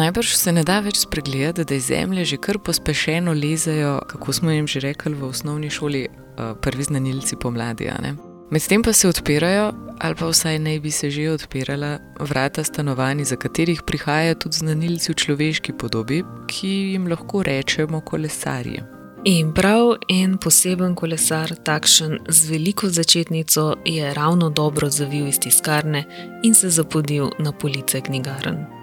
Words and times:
Najbrž 0.00 0.34
se 0.34 0.52
ne 0.52 0.62
da 0.64 0.78
več 0.80 1.02
spregledati, 1.02 1.66
da 1.68 1.76
iz 1.76 1.90
zemlje 1.90 2.24
že 2.24 2.36
kar 2.40 2.58
pospešeno 2.64 3.34
lezajo, 3.36 3.98
kako 4.08 4.32
smo 4.32 4.50
jim 4.50 4.66
že 4.66 4.80
rekli 4.80 5.12
v 5.14 5.28
osnovni 5.28 5.70
šoli, 5.70 6.06
eh, 6.08 6.54
prvi 6.62 6.84
znanilci 6.88 7.36
pomladi. 7.36 7.90
Medtem 8.50 8.82
pa 8.82 8.92
se 8.92 9.08
odpirajo, 9.08 9.72
ali 10.00 10.14
pa 10.14 10.26
vsaj 10.26 10.58
naj 10.58 10.80
bi 10.80 10.90
se 10.90 11.10
že 11.10 11.30
odpirala, 11.30 11.98
vrata 12.20 12.64
stanovanj, 12.64 13.24
za 13.24 13.36
katerih 13.36 13.82
prihajajo 13.82 14.34
tudi 14.34 14.56
znanilci 14.56 15.12
v 15.12 15.16
človeški 15.16 15.72
podobi, 15.72 16.24
ki 16.48 16.72
jim 16.92 17.06
lahko 17.06 17.42
rečemo 17.42 18.00
kolesarji. 18.00 18.80
In 19.24 19.52
prav 19.52 19.98
en 20.08 20.38
poseben 20.38 20.94
kolesar, 20.94 21.52
takšen 21.64 22.18
z 22.28 22.50
veliko 22.50 22.88
začetnico, 22.88 23.74
je 23.84 24.14
ravno 24.14 24.50
dobro 24.50 24.90
zavil 24.90 25.28
iz 25.28 25.38
tiskarne 25.38 26.04
in 26.42 26.54
se 26.54 26.70
zapodil 26.70 27.30
na 27.38 27.52
police 27.52 28.00
knjigarn. 28.00 28.79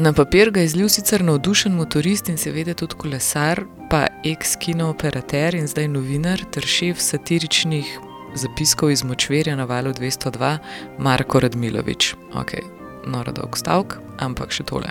Na 0.00 0.12
papir 0.12 0.48
ga 0.50 0.60
je 0.60 0.68
zlil 0.68 0.88
sicer 0.88 1.20
navdušen 1.24 1.74
motorist 1.76 2.28
in 2.32 2.38
seveda 2.40 2.72
tudi 2.74 2.96
kolesar, 2.96 3.60
pa 3.90 4.06
ex-kino 4.24 4.86
operater 4.88 5.54
in 5.54 5.66
zdaj 5.68 5.90
novinar 5.92 6.40
ter 6.54 6.64
šef 6.64 7.02
satiričnih 7.04 7.90
zapiskov 8.34 8.94
iz 8.94 9.04
Močverja 9.04 9.56
na 9.56 9.68
valu 9.68 9.92
202, 9.92 10.56
Marko 10.98 11.40
Radmilovič. 11.44 12.14
Ok, 12.32 12.56
noro 13.12 13.34
dolg 13.36 13.60
stavek, 13.60 13.98
ampak 14.24 14.56
še 14.56 14.64
tole. 14.72 14.88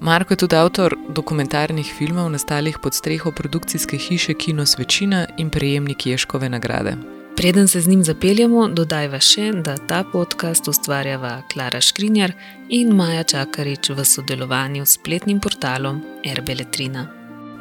Marko 0.00 0.34
je 0.34 0.42
tudi 0.42 0.58
avtor 0.58 0.98
dokumentarnih 1.08 1.94
filmov, 1.98 2.32
nastalih 2.34 2.82
pod 2.82 2.98
streho 2.98 3.30
produkcijske 3.30 3.96
hiše 3.96 4.34
Kino 4.34 4.66
Svečina 4.66 5.26
in 5.38 5.54
prejemnik 5.54 6.06
Ješkove 6.06 6.50
nagrade. 6.50 6.96
Preden 7.36 7.68
se 7.68 7.80
z 7.80 7.88
njim 7.88 8.04
zapeljemo, 8.04 8.68
dodajva 8.68 9.18
še, 9.20 9.50
da 9.52 9.74
ta 9.76 9.98
podcast 10.08 10.68
ustvarjava 10.68 11.42
Klara 11.52 11.80
Škrinjar 11.84 12.32
in 12.72 12.94
Maja 12.96 13.24
Čakarič 13.28 13.90
v 13.92 14.04
sodelovanju 14.04 14.86
s 14.86 14.96
spletnim 14.96 15.40
portalom 15.40 15.98
Erbeletrina. 16.24 17.02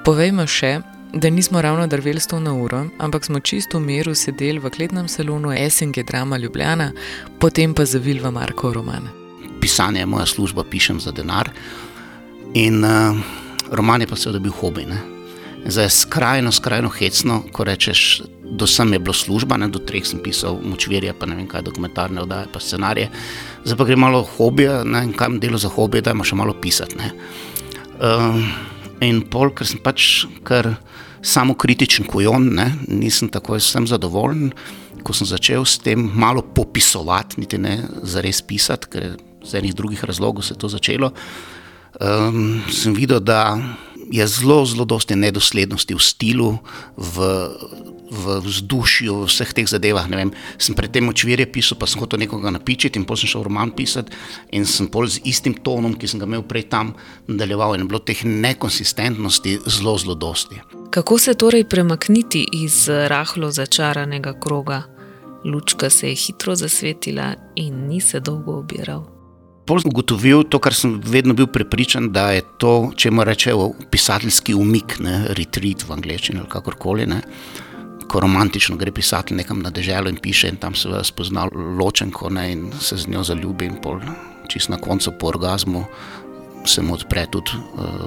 Povejmo 0.06 0.46
še, 0.48 0.78
da 1.14 1.30
nismo 1.30 1.62
ravno 1.62 1.88
drveli 1.92 2.24
sto 2.24 2.40
na 2.40 2.54
uro, 2.56 2.86
ampak 3.04 3.28
smo 3.28 3.40
čisto 3.44 3.82
v 3.82 3.90
miru 3.90 4.16
sedeli 4.16 4.64
v 4.64 4.72
kletnem 4.72 5.10
salonu 5.12 5.52
SNG 5.52 6.06
Drama 6.08 6.38
Ljubljana, 6.38 6.94
potem 7.40 7.74
pa 7.76 7.84
zavil 7.86 8.24
v 8.24 8.32
Marko 8.32 8.72
roman. 8.74 9.10
Pisanje 9.60 10.06
je 10.06 10.06
moja 10.06 10.26
služba, 10.26 10.64
pišem 10.64 11.04
za 11.04 11.12
denar. 11.12 11.52
In 12.54 12.80
uh, 12.80 13.20
roman 13.72 14.02
je 14.02 14.08
pa 14.08 14.16
seveda 14.16 14.40
bil 14.40 14.56
hobi. 14.56 14.88
Ne? 14.88 15.15
Zdaj 15.66 15.86
je 15.86 15.90
skrajno, 15.90 16.52
skrajno 16.52 16.90
hecno, 16.94 17.40
ko 17.52 17.64
rečeš, 17.66 18.22
do 18.46 18.68
sem 18.70 18.94
je 18.94 19.00
bilo 19.00 19.14
služba, 19.14 19.58
ne, 19.58 19.68
do 19.74 19.82
treh 19.82 20.06
sem 20.06 20.22
pisal, 20.22 20.60
močvirje, 20.62 21.14
pa 21.18 21.26
ne 21.26 21.36
vem 21.40 21.48
kaj, 21.50 21.66
dokumentarne 21.66 22.22
oddaje, 22.22 22.52
pa 22.54 22.62
scenarije. 22.62 23.10
Zdaj 23.66 23.78
pa 23.78 23.88
gre 23.90 23.98
malo 23.98 24.22
hobija, 24.38 24.84
ne 24.86 25.02
vem 25.08 25.14
kam 25.18 25.40
delo 25.42 25.58
za 25.58 25.72
hobije, 25.74 26.06
da 26.06 26.14
imaš 26.14 26.36
malo 26.38 26.54
pisati. 26.62 27.10
Uh, 27.98 28.38
in 29.02 29.24
pol, 29.32 29.50
ker 29.58 29.66
sem 29.66 29.82
pač 29.82 30.28
kar 30.46 30.76
samo 31.26 31.56
kritičen 31.58 32.06
kojon, 32.06 32.52
ne, 32.54 32.70
nisem 32.88 33.32
tako 33.34 33.58
sem 33.60 33.88
zadovoljen, 33.90 34.52
ko 35.06 35.14
sem 35.14 35.28
začel 35.30 35.66
s 35.66 35.80
tem 35.82 36.02
malo 36.14 36.46
popisovati, 36.46 37.42
niti 37.42 37.58
ne 37.58 37.80
za 38.04 38.22
res 38.22 38.44
pisati, 38.46 38.92
ker 38.94 39.18
iz 39.46 39.58
enih 39.58 39.74
drugih 39.74 40.06
razlogov 40.06 40.46
se 40.46 40.54
je 40.54 40.62
to 40.62 40.70
začelo. 40.70 41.12
Um, 41.96 42.62
sem 42.70 42.94
videl, 42.94 43.22
da 43.24 43.56
je 44.12 44.28
zelo, 44.28 44.66
zelo 44.66 44.86
dosti 44.86 45.16
nedoslednosti 45.16 45.96
v 45.96 46.02
stilu, 46.02 46.50
v, 46.98 47.16
v 48.12 48.24
vzdušju, 48.46 49.26
v 49.26 49.30
vseh 49.30 49.54
teh 49.54 49.68
zadevah. 49.68 50.06
Vem, 50.10 50.32
sem 50.58 50.76
predtem 50.78 51.10
očvirje 51.10 51.48
pisal, 51.50 51.80
pa 51.80 51.90
sem 51.90 52.02
hotel 52.02 52.22
nekoga 52.22 52.54
napičiti 52.54 53.00
in 53.02 53.06
potem 53.06 53.30
šel 53.30 53.46
roman 53.48 53.74
pisati 53.74 54.14
in 54.54 54.66
sem 54.66 54.88
pol 54.88 55.10
z 55.10 55.24
istim 55.26 55.58
tonom, 55.58 55.98
ki 55.98 56.08
sem 56.08 56.22
ga 56.22 56.30
imel 56.30 56.46
prej 56.46 56.70
tam, 56.70 56.94
nadaljeval 57.28 57.76
in 57.78 57.88
bilo 57.90 58.00
teh 58.00 58.22
nekonsistentnosti 58.26 59.60
zelo, 59.66 59.98
zelo 59.98 60.16
dosti. 60.16 60.62
Kako 60.94 61.18
se 61.20 61.34
torej 61.34 61.66
premakniti 61.70 62.46
iz 62.64 62.88
rahlo 62.88 63.52
začaranega 63.52 64.38
kroga? 64.40 64.84
Lučka 65.46 65.90
se 65.90 66.10
je 66.10 66.16
hitro 66.16 66.56
zasvetila 66.56 67.36
in 67.56 67.88
ni 67.88 68.02
se 68.02 68.20
dolgo 68.20 68.58
obiral. 68.58 69.15
Pol 69.66 69.82
sem 69.82 69.90
ugotovil 69.90 70.44
to, 70.46 70.60
kar 70.62 70.76
sem 70.78 71.00
vedno 71.02 71.34
bil 71.34 71.48
prepričan, 71.50 72.12
da 72.14 72.30
je 72.36 72.44
to, 72.62 72.92
če 72.94 73.10
mu 73.10 73.24
rečejo, 73.26 73.72
pisateljski 73.90 74.54
umik, 74.54 75.00
ne, 75.02 75.24
retreat 75.38 75.88
v 75.88 75.96
angleščini 75.96 76.44
ali 76.44 76.52
kakorkoli. 76.52 77.08
Ne. 77.10 77.24
Ko 78.06 78.22
romantično 78.22 78.78
gre 78.78 78.94
pisatelj 78.94 79.40
nekam 79.42 79.64
na 79.66 79.74
deželo 79.74 80.12
in 80.14 80.22
piše, 80.22 80.54
in 80.54 80.62
tam 80.62 80.78
se 80.78 80.92
je 80.94 81.02
spoznal 81.10 81.50
ločenko 81.80 82.30
ne, 82.30 82.46
in 82.54 82.70
se 82.78 83.00
z 83.02 83.10
njo 83.10 83.26
zaljubi, 83.26 83.66
in 83.66 83.82
pol, 83.82 83.98
čist 84.54 84.70
na 84.70 84.78
koncu 84.78 85.16
po 85.18 85.34
orgasmu 85.34 85.86
se 86.66 86.82
mu 86.82 86.94
odpre 86.94 87.26
tudi 87.30 87.58
uh, 87.58 88.06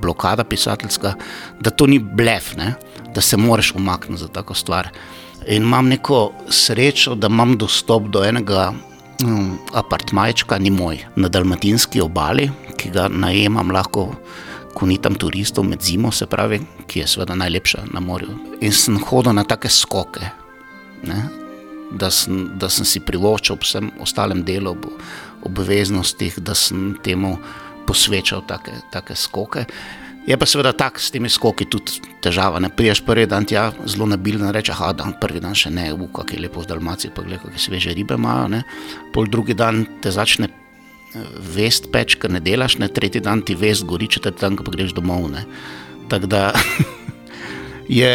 blokada 0.00 0.44
pisateljska, 0.44 1.14
da 1.60 1.70
to 1.70 1.86
ni 1.86 1.98
blef, 1.98 2.54
ne, 2.56 2.74
da 3.14 3.20
se 3.20 3.36
moraš 3.36 3.74
umakniti 3.76 4.20
za 4.20 4.28
tako 4.28 4.54
stvar. 4.54 4.88
In 5.48 5.62
imam 5.62 5.88
neko 5.88 6.32
srečo, 6.48 7.14
da 7.14 7.28
imam 7.28 7.56
dostop 7.56 8.08
do 8.12 8.24
enega 8.24 8.72
apartmajčka, 9.74 10.58
ni 10.58 10.70
moj, 10.70 11.00
na 11.16 11.28
Dalmatinski 11.28 12.00
obali, 12.00 12.50
ki 12.78 12.90
ga 12.94 13.08
najemam 13.10 13.72
lahko, 13.74 14.12
ko 14.74 14.86
ni 14.86 14.98
tam 15.02 15.18
turistov 15.18 15.66
med 15.66 15.82
zimo, 15.82 16.12
se 16.14 16.26
pravi, 16.26 16.60
ki 16.86 17.02
je 17.02 17.06
seveda 17.06 17.34
najlepša 17.34 17.88
na 17.92 18.00
morju. 18.00 18.36
In 18.60 18.72
sem 18.72 18.98
hodil 19.02 19.34
na 19.34 19.44
take 19.44 19.68
skoke, 19.68 20.22
ne, 21.02 21.22
da, 21.90 22.10
sem, 22.10 22.58
da 22.58 22.70
sem 22.70 22.86
si 22.86 23.02
privoščil 23.02 23.56
ob 23.56 23.64
vsem 23.66 23.90
ostalem 24.04 24.44
delu, 24.46 24.76
ob 24.76 24.86
obveznostih, 25.48 26.38
da 26.42 26.54
sem 26.54 26.92
temu 27.02 27.36
posvečal 27.86 28.44
take, 28.46 28.74
take 28.92 29.16
skoke. 29.16 29.64
Je 30.28 30.36
pa 30.36 30.44
seveda 30.46 30.74
tako 30.76 31.00
s 31.00 31.08
temi 31.08 31.30
skoki 31.32 31.64
tudi 31.72 32.02
težava. 32.20 32.60
Ne 32.60 32.68
priješ 32.68 33.00
prvi 33.06 33.24
dan 33.26 33.46
tja, 33.48 33.70
zelo 33.88 34.04
nabilen, 34.10 34.50
reče, 34.52 34.74
ah, 34.76 34.92
dan 34.92 35.14
prvi 35.20 35.40
dan 35.40 35.56
še 35.56 35.72
ne, 35.72 35.86
v 35.96 36.10
kakšni 36.12 36.42
lepo 36.44 36.60
v 36.60 36.68
Dalmaciji, 36.68 37.14
pa 37.16 37.24
gledaj, 37.24 37.46
kakšne 37.46 37.62
sveže 37.62 37.94
ribe 37.96 38.18
imajo. 38.20 38.50
Ne. 38.52 38.60
Pol 39.14 39.30
drugi 39.32 39.56
dan 39.56 39.86
te 40.04 40.12
začne 40.12 40.50
eh, 40.50 41.32
vest 41.56 41.88
peč, 41.94 42.18
ker 42.20 42.34
ne 42.34 42.44
delaš, 42.44 42.76
ne 42.82 42.90
tretji 42.92 43.24
dan 43.24 43.40
ti 43.40 43.56
vest 43.56 43.88
gori, 43.88 44.10
četrti 44.12 44.44
dan, 44.44 44.60
pa 44.60 44.76
greš 44.76 44.92
domov. 44.98 45.30
Tako 46.12 46.28
da 46.28 46.52
je 48.00 48.12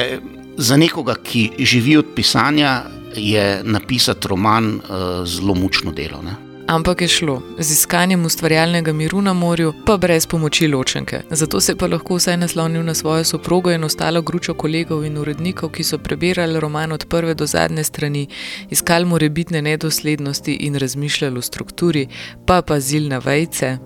za 0.58 0.78
nekoga, 0.78 1.18
ki 1.18 1.66
živi 1.66 1.98
od 1.98 2.14
pisanja, 2.14 2.84
je 3.18 3.62
napisati 3.66 4.28
roman 4.30 4.76
uh, 4.78 5.26
zelo 5.26 5.58
mučno 5.58 5.92
delo. 5.94 6.22
Ne. 6.22 6.53
Ampak 6.68 7.02
je 7.02 7.08
šlo 7.08 7.42
z 7.60 7.72
iskanjem 7.72 8.26
ustvarjalnega 8.26 8.94
miru 8.94 9.22
na 9.22 9.34
morju, 9.34 9.74
pa 9.86 9.98
brez 9.98 10.26
pomoči 10.28 10.68
ločenke. 10.68 11.22
Zato 11.30 11.60
se 11.62 11.76
pa 11.76 11.88
lahko 11.88 12.16
vsaj 12.16 12.38
naslonil 12.38 12.84
na 12.84 12.94
svojo 12.94 13.24
soprogo 13.24 13.72
in 13.72 13.84
ostalo 13.84 14.22
gručo 14.22 14.54
kolegov 14.54 15.04
in 15.06 15.18
urednikov, 15.18 15.72
ki 15.72 15.84
so 15.84 15.98
prebirali 15.98 16.60
roman 16.60 16.92
od 16.92 17.06
prve 17.06 17.34
do 17.34 17.46
zadnje 17.46 17.84
strani, 17.84 18.28
iskali 18.70 19.06
morebitne 19.06 19.62
nedoslednosti 19.62 20.54
in 20.54 20.76
razmišljali 20.76 21.40
o 21.40 21.42
strukturi, 21.42 22.08
pa 22.46 22.62
pazili 22.62 23.10
na 23.10 23.18
vejce. 23.18 23.78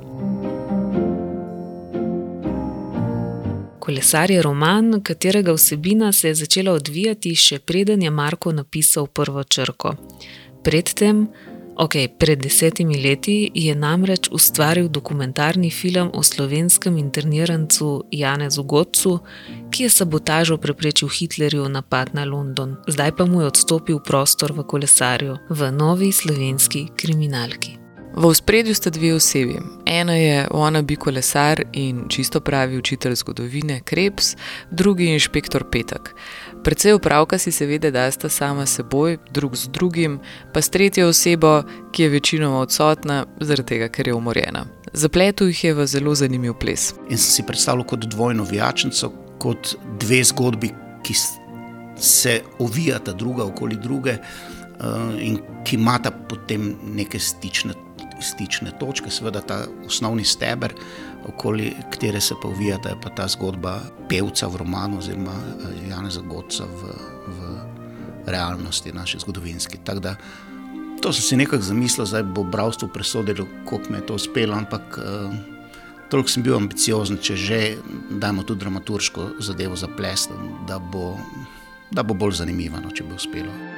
Kolesar 3.80 4.32
je 4.32 4.42
roman, 4.42 5.02
katerega 5.04 5.54
vsebina 5.54 6.12
se 6.12 6.28
je 6.28 6.36
začela 6.36 6.72
odvijati, 6.72 7.36
še 7.36 7.60
preden 7.60 8.02
je 8.02 8.10
Marko 8.12 8.52
napisal 8.52 9.08
prvo 9.08 9.44
črko. 9.44 9.96
Predtem, 10.64 11.28
Ok, 11.78 11.96
pred 12.18 12.42
desetimi 12.42 12.98
leti 12.98 13.52
je 13.54 13.76
namreč 13.76 14.30
ustvaril 14.34 14.88
dokumentarni 14.90 15.70
film 15.70 16.10
o 16.14 16.24
slovenskem 16.24 16.98
internirancu 16.98 18.04
Janezu 18.12 18.64
Gotcu, 18.64 19.20
ki 19.70 19.84
je 19.84 19.90
sabotažo 19.90 20.58
preprečil 20.58 21.08
Hitlerju 21.08 21.70
napad 21.70 22.14
na 22.14 22.26
London. 22.26 22.76
Zdaj 22.88 23.12
pa 23.18 23.26
mu 23.26 23.42
je 23.42 23.48
odstopil 23.48 24.00
prostor 24.00 24.58
v 24.58 24.66
kolesarju, 24.66 25.38
v 25.50 25.72
novi 25.72 26.12
slovenski 26.12 26.88
kriminalki. 26.98 27.87
V 28.18 28.34
spredju 28.34 28.76
sta 28.76 28.90
dve 28.90 29.14
osebi. 29.14 29.60
Ena 29.86 30.16
je 30.16 30.48
ona 30.52 30.82
bi 30.82 30.96
kolesar 30.96 31.64
in 31.74 32.06
čisto 32.10 32.40
pravi 32.40 32.78
učitelj 32.78 33.16
zgodovine 33.16 33.82
Krebs, 33.86 34.36
drugi 34.72 35.06
je 35.06 35.14
inšpektor 35.14 35.66
Petek. 35.72 36.16
Predvsej 36.64 36.94
upravka 36.94 37.38
si 37.38 37.52
seveda 37.52 37.92
dasta 37.92 38.30
sama 38.30 38.66
seboj, 38.66 39.18
drug 39.32 39.56
z 39.56 39.68
drugim, 39.68 40.20
pa 40.54 40.62
s 40.62 40.70
tretjo 40.70 41.08
osebo, 41.08 41.62
ki 41.92 42.04
je 42.04 42.10
večinoma 42.10 42.60
odsotna, 42.60 43.26
zaradi 43.40 43.68
tega, 43.68 43.88
ker 43.88 44.08
je 44.08 44.14
umorjena. 44.14 44.66
Zapletel 44.94 45.48
jih 45.48 45.64
je 45.64 45.74
v 45.74 45.88
zelo 45.88 46.16
zanimiv 46.16 46.58
ples. 46.58 46.94
In 47.10 47.18
si 47.18 47.46
predstavljal 47.46 47.86
kot 47.86 48.10
dvojno 48.10 48.44
vijačnico, 48.44 49.14
kot 49.38 49.76
dve 50.00 50.24
zgodbi, 50.24 50.74
ki 51.04 51.14
se 51.98 52.42
ovijata 52.60 53.14
druga 53.14 53.44
okoli 53.44 53.78
druge 53.78 54.18
uh, 54.18 55.22
in 55.22 55.38
ki 55.66 55.76
imata 55.76 56.12
potem 56.12 56.74
neke 56.96 57.20
stične 57.20 57.87
stične 58.22 58.72
točke, 58.80 59.12
seveda 59.12 59.42
ta 59.42 59.60
osnovni 59.86 60.26
steber, 60.26 60.74
okoli 61.28 61.74
katere 61.92 62.22
se 62.22 62.36
pa 62.42 62.48
uvija, 62.48 62.78
da 62.84 62.90
je 62.90 63.02
pa 63.04 63.10
ta 63.10 63.28
zgodba 63.28 63.80
pevca 64.10 64.48
v 64.48 64.64
romanu, 64.64 65.00
oziroma 65.00 65.34
eh, 65.34 65.90
Jana 65.90 66.10
Zagodca 66.10 66.66
v, 66.66 66.94
v 67.28 67.56
realnosti, 68.28 68.92
naše 68.92 69.20
zgodovinske. 69.20 69.78
Tako 69.84 70.00
da 70.00 70.16
To 71.02 71.14
sem 71.14 71.22
si 71.22 71.38
nekako 71.38 71.62
zamislil, 71.62 72.08
da 72.10 72.24
bo 72.24 72.44
bravstvo 72.44 72.88
presodilo, 72.88 73.46
kako 73.70 73.90
mi 73.90 73.98
je 73.98 74.06
to 74.06 74.16
uspelo, 74.16 74.58
ampak 74.58 74.98
uh, 74.98 75.34
toliko 76.10 76.30
sem 76.30 76.44
bil 76.44 76.58
ambiciozen, 76.58 77.20
če 77.22 77.36
že 77.36 77.60
dajmo 78.10 78.44
tu 78.44 78.56
dramaturško 78.56 79.30
zadevo 79.40 79.76
za 79.76 79.88
ples, 79.88 80.28
da, 80.68 80.82
da 81.92 82.04
bo 82.04 82.14
bolj 82.14 82.40
zanimivo, 82.42 82.82
no, 82.82 82.92
če 82.92 83.06
bo 83.06 83.16
uspelo. 83.16 83.77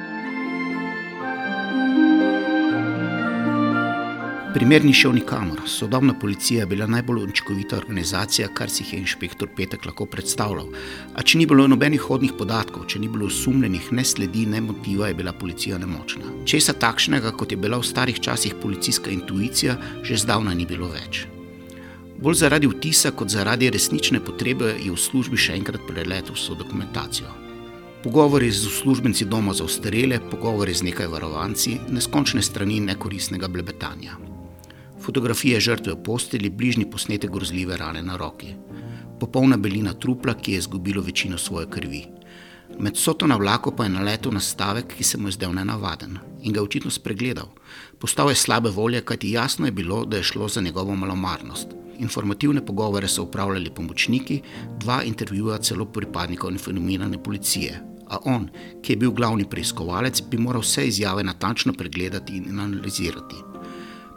Primer 4.54 4.84
ni 4.84 4.92
šel 4.92 5.12
nikamor. 5.12 5.60
Sodobna 5.66 6.14
policija 6.18 6.60
je 6.60 6.66
bila 6.66 6.86
najbolj 6.86 7.22
učinkovita 7.22 7.76
organizacija, 7.76 8.48
kar 8.54 8.70
si 8.70 8.84
je 8.90 8.98
inšpektor 8.98 9.48
Petek 9.56 9.84
lahko 9.86 10.06
predstavljal. 10.06 10.66
A 11.14 11.22
če 11.22 11.38
ni 11.38 11.44
bilo 11.46 11.68
nobenih 11.70 12.02
hodnih 12.02 12.32
podatkov, 12.38 12.88
če 12.90 12.98
ni 12.98 13.08
bilo 13.08 13.28
osumljenih, 13.30 13.92
ne 13.94 14.04
sledi, 14.04 14.46
ne 14.50 14.60
motiva, 14.60 15.06
je 15.08 15.14
bila 15.14 15.32
policija 15.32 15.78
nemočna. 15.78 16.32
Česa 16.50 16.74
takšnega, 16.74 17.30
kot 17.30 17.54
je 17.54 17.58
bila 17.62 17.78
v 17.78 17.86
starih 17.86 18.18
časih 18.20 18.56
policijska 18.62 19.12
intuicija, 19.14 19.76
že 20.02 20.18
zdavna 20.18 20.54
ni 20.54 20.66
bilo 20.66 20.88
več. 20.90 21.28
Bolj 22.18 22.40
zaradi 22.42 22.66
vtisa, 22.72 23.14
kot 23.14 23.30
zaradi 23.30 23.70
resnične 23.70 24.18
potrebe, 24.18 24.72
je 24.80 24.90
v 24.90 24.98
službi 24.98 25.38
še 25.38 25.54
enkrat 25.60 25.86
preletel 25.86 26.34
vso 26.34 26.58
dokumentacijo. 26.58 27.30
Pogovori 28.02 28.50
z 28.50 28.66
uslužbenci 28.66 29.28
doma 29.30 29.54
za 29.54 29.68
ostarele, 29.68 30.18
pogovori 30.32 30.74
z 30.74 30.88
nekaj 30.90 31.06
varovanci, 31.12 31.78
neskončne 31.94 32.42
strani 32.42 32.80
nekoristnega 32.80 33.48
blebetanja 33.48 34.18
fotografije 35.00 35.60
žrtve 35.60 35.92
v 35.92 36.02
posteli, 36.02 36.50
bližnji 36.50 36.90
posnetek 36.90 37.30
grozljive 37.30 37.76
rane 37.76 38.02
na 38.02 38.16
roki, 38.16 38.54
popolna 39.20 39.56
belina 39.56 39.92
trupla, 39.94 40.34
ki 40.34 40.52
je 40.52 40.58
izgubilo 40.58 41.02
večino 41.02 41.38
svoje 41.38 41.70
krvi. 41.70 42.04
Med 42.78 42.96
soto 42.96 43.26
na 43.26 43.36
vlaku 43.36 43.72
pa 43.76 43.84
je 43.84 43.90
naletel 43.90 44.32
na 44.32 44.40
stavek, 44.40 44.94
ki 44.96 45.04
se 45.04 45.18
mu 45.18 45.28
je 45.28 45.32
zdel 45.32 45.52
nenavaden 45.52 46.18
in 46.42 46.52
ga 46.52 46.62
očitno 46.62 46.90
spregledal. 46.90 47.50
Postal 47.98 48.30
je 48.30 48.34
slabe 48.34 48.70
volje, 48.70 49.02
kajti 49.04 49.30
jasno 49.30 49.66
je 49.66 49.72
bilo, 49.72 50.04
da 50.04 50.16
je 50.16 50.22
šlo 50.22 50.48
za 50.48 50.60
njegovo 50.60 50.94
malomarnost. 50.96 51.68
Informativne 51.98 52.64
pogovore 52.66 53.08
so 53.08 53.22
upravljali 53.22 53.74
pomočniki, 53.74 54.40
dva 54.78 55.02
intervjuja 55.02 55.58
celo 55.58 55.84
pripadnikov 55.84 56.52
informirane 56.52 57.22
policije. 57.22 57.82
A 58.08 58.18
on, 58.24 58.48
ki 58.82 58.92
je 58.92 58.96
bil 58.96 59.10
glavni 59.10 59.44
preiskovalec, 59.44 60.22
bi 60.30 60.38
moral 60.38 60.62
vse 60.62 60.86
izjave 60.86 61.24
natančno 61.24 61.72
pregledati 61.72 62.36
in 62.36 62.60
analizirati 62.60 63.49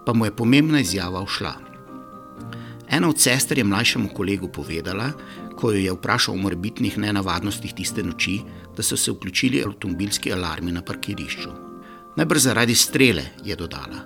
pa 0.06 0.14
mu 0.14 0.26
je 0.26 0.36
pomembna 0.36 0.80
izjava 0.80 1.22
ušla. 1.22 1.54
Ena 2.90 3.10
od 3.10 3.20
sester 3.20 3.58
je 3.58 3.64
mlajšemu 3.64 4.10
kolegu 4.14 4.48
povedala, 4.48 5.12
ko 5.56 5.72
jo 5.72 5.80
je 5.80 5.94
vprašal 5.94 6.36
o 6.36 6.38
morebitnih 6.38 6.98
nenavadnostih 6.98 7.74
tiste 7.74 8.04
noči, 8.04 8.42
da 8.78 8.84
so 8.84 8.98
se 8.98 9.12
vključili 9.12 9.64
avtomobilski 9.66 10.34
alarmi 10.34 10.72
na 10.72 10.82
parkirišču. 10.82 11.50
Najbrž 12.18 12.42
zaradi 12.42 12.76
strele, 12.76 13.24
je 13.46 13.56
dodala. 13.56 14.04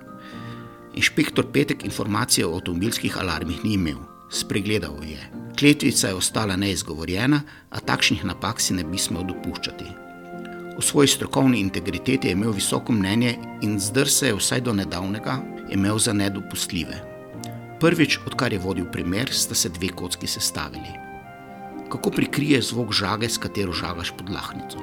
Inšpektor 0.94 1.46
Petek 1.52 1.84
informacije 1.84 2.46
o 2.46 2.54
avtomobilskih 2.54 3.18
alarmih 3.18 3.64
ni 3.64 3.74
imel, 3.74 3.98
spregledal 4.30 5.04
je. 5.04 5.20
Kletvica 5.58 6.08
je 6.08 6.14
ostala 6.14 6.56
neizgovorjena, 6.56 7.42
a 7.70 7.80
takšnih 7.80 8.24
napak 8.24 8.60
si 8.60 8.74
ne 8.74 8.84
bi 8.84 8.98
smel 8.98 9.26
dopuščati. 9.28 9.84
O 10.78 10.82
svoji 10.82 11.08
strokovni 11.08 11.60
integriteti 11.60 12.28
je 12.28 12.32
imel 12.32 12.52
visoko 12.52 12.92
mnenje 12.92 13.36
in 13.62 13.80
zdr 13.80 14.08
se 14.08 14.26
je 14.26 14.34
vsaj 14.34 14.60
do 14.60 14.72
nedavnega 14.72 15.57
imel 15.70 15.98
za 15.98 16.12
nedopustljive. 16.12 17.02
Prvič, 17.80 18.18
odkar 18.26 18.52
je 18.52 18.58
vodil 18.58 18.86
primer, 18.92 19.30
sta 19.32 19.54
se 19.54 19.68
dve 19.68 19.88
kocki 19.88 20.26
sestavili. 20.26 20.92
Kako 21.88 22.10
prikrije 22.10 22.62
zvok 22.62 22.92
žage, 22.92 23.28
s 23.28 23.38
katero 23.38 23.72
žagaš 23.72 24.10
pod 24.18 24.30
lahnico? 24.30 24.78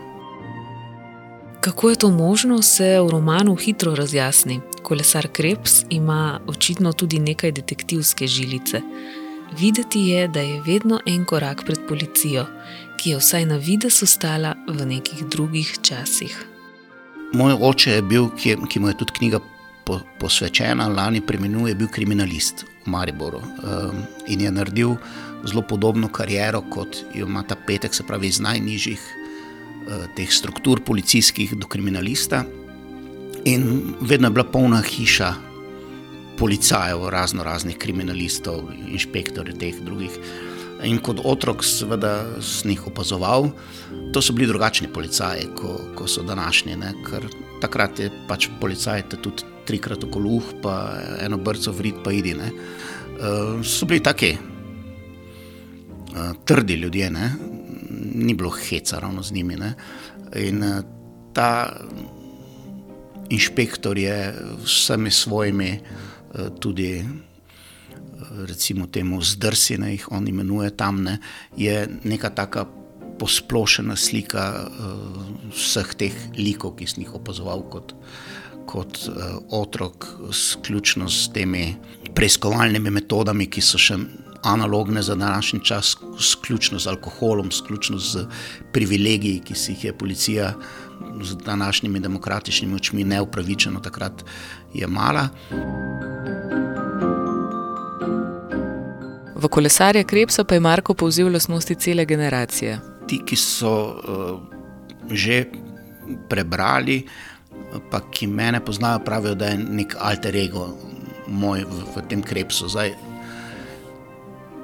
Kako 1.62 1.90
je 1.90 1.96
to 1.96 2.10
možno, 2.12 2.62
se 2.62 3.00
v 3.02 3.10
romanu 3.10 3.56
hitro 3.56 3.96
razjasni. 3.96 4.60
Kolesar 4.84 5.28
Krebs 5.28 5.84
ima 5.90 6.40
očitno 6.48 6.94
tudi 6.94 7.20
nekaj 7.20 7.52
detektivske 7.52 8.28
žilice. 8.28 8.82
Videti 9.60 10.00
je, 10.00 10.28
da 10.28 10.40
je 10.40 10.62
vedno 10.62 11.00
en 11.06 11.26
korak 11.26 11.64
pred 11.66 11.80
policijo, 11.90 12.46
ki 12.98 13.10
je 13.10 13.18
vsaj 13.18 13.46
na 13.46 13.58
vides 13.58 14.04
ostala 14.04 14.56
v 14.68 14.86
nekih 14.86 15.26
drugih 15.26 15.78
časih. 15.82 16.46
Moj 17.34 17.58
oče 17.62 17.92
je 17.92 18.02
bil, 18.02 18.30
ki, 18.38 18.56
ki 18.70 18.80
mu 18.80 18.88
je 18.88 18.98
tudi 18.98 19.12
knjiga 19.18 19.40
po, 19.86 20.00
posvečena, 20.20 20.88
lani 20.90 21.22
preminul, 21.22 21.70
je 21.70 21.78
bil 21.78 21.88
kriminalist 21.88 22.66
v 22.86 22.90
Mariboru 22.90 23.40
um, 23.40 24.02
in 24.28 24.42
je 24.42 24.52
naredil 24.52 24.96
zelo 25.46 25.62
podobno 25.62 26.10
kariero 26.10 26.64
kot 26.70 26.98
jo 27.14 27.28
ima 27.30 27.44
ta 27.44 27.56
petek, 27.56 27.94
se 27.94 28.04
pravi 28.04 28.28
iz 28.28 28.40
najnižjih 28.42 29.02
uh, 29.02 30.06
teh 30.18 30.32
struktur 30.32 30.82
policijskih 30.84 31.56
do 31.56 31.68
kriminalista. 31.68 32.44
In 33.46 33.94
vedno 34.02 34.28
je 34.28 34.32
bila 34.32 34.46
polna 34.50 34.82
hiša 34.82 35.34
policajev, 36.38 37.10
razno 37.10 37.44
raznih 37.44 37.78
kriminalistov, 37.78 38.72
inšpektorjev 38.90 39.58
teh 39.60 39.78
drugih. 39.86 40.18
In 40.84 41.00
kot 41.00 41.22
otrok, 41.24 41.64
seveda, 41.64 42.42
sem 42.44 42.74
jih 42.74 42.88
opazoval, 42.90 43.48
to 44.14 44.22
so 44.22 44.34
bili 44.36 44.50
drugačni 44.50 44.90
policaji, 44.94 45.48
kot 45.56 45.94
ko 45.96 46.08
so 46.08 46.24
današnji. 46.26 46.76
Ne? 46.76 46.92
Ker 47.06 47.30
takrat 47.62 48.00
je 48.00 48.10
pač 48.28 48.50
policaj 48.60 49.06
tudi 49.16 49.55
trikrat 49.66 50.04
okolo 50.04 50.38
uh, 50.40 50.54
pa 50.62 50.76
eno 51.22 51.38
brco 51.38 51.72
vrit, 51.72 51.96
pa 52.04 52.14
idi. 52.14 52.36
Uh, 52.36 53.64
so 53.64 53.86
bili 53.86 54.04
taki 54.04 54.36
uh, 54.36 56.34
trdi 56.46 56.74
ljudje, 56.74 57.10
ne? 57.12 57.34
ni 58.16 58.34
bilo 58.34 58.50
heca 58.50 59.00
ravno 59.00 59.24
z 59.24 59.34
njimi. 59.34 59.56
Ne? 59.56 59.74
In 60.36 60.64
uh, 60.64 60.84
ta 61.34 61.78
inšpektor 63.30 63.98
je 63.98 64.34
vsemi 64.64 65.12
svojimi 65.12 65.80
uh, 65.80 66.48
tudi. 66.60 67.06
Recimo 68.36 68.88
temu 68.88 69.22
zdrsi, 69.22 69.78
ne 69.78 69.92
jih 69.92 70.08
on 70.12 70.28
imenuje 70.28 70.70
tam, 70.78 71.04
ne, 71.04 71.20
je 71.58 71.88
neka 72.04 72.30
taka 72.36 72.66
posplošena 73.20 73.96
slika 73.96 74.66
uh, 74.66 75.52
vseh 75.54 75.94
teh 75.96 76.16
likov, 76.38 76.74
ki 76.80 76.88
sem 76.90 77.04
jih 77.06 77.14
opazoval 77.16 77.64
kot 77.72 77.94
uh, 77.94 78.35
kot 78.66 78.98
uh, 79.08 79.38
otrok, 79.52 80.08
sključno 80.32 81.10
s 81.10 81.30
temi 81.34 81.76
preiskovalnimi 82.16 82.92
metodami, 82.92 83.48
ki 83.52 83.62
so 83.62 83.80
še 83.82 83.98
analogne 84.46 85.02
za 85.02 85.16
današnji 85.16 85.60
čas, 85.66 85.96
sključno 86.20 86.80
z 86.80 86.88
alkoholom, 86.88 87.52
sključno 87.52 87.98
z 87.98 88.26
privilegiji, 88.74 89.42
ki 89.46 89.56
si 89.56 89.72
jih 89.72 89.84
je 89.86 89.98
policija 89.98 90.54
z 91.22 91.36
današnjimi 91.36 92.00
demokratičnimi 92.00 92.76
očmi 92.76 93.04
neupravičeno 93.04 93.80
takrat 93.80 94.24
jemala. 94.74 95.28
V 99.36 99.48
kolesarje 99.48 100.04
Krepsa 100.04 100.44
pa 100.44 100.56
je 100.56 100.60
Marko 100.60 100.94
povzel 100.94 101.34
lasnosti 101.34 101.76
cele 101.76 102.06
generacije. 102.06 102.80
Ti, 103.08 103.22
ki 103.26 103.36
so 103.36 103.74
uh, 103.86 104.40
že 105.12 105.46
prebrali, 106.30 107.04
uh, 107.06 107.35
pa 107.90 108.02
ki 108.12 108.28
mene 108.28 108.60
poznajo, 108.66 109.00
pravijo, 109.06 109.36
da 109.36 109.52
je 109.52 109.58
nek 109.58 109.96
alter 110.00 110.36
ego 110.36 110.70
moj 111.28 111.66
v, 111.66 111.82
v 111.96 112.04
tem 112.10 112.22
krepsu. 112.24 112.70
Zdaj, 112.70 112.94